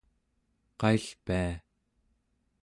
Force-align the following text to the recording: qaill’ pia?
qaill’ 0.79 1.07
pia? 1.25 1.45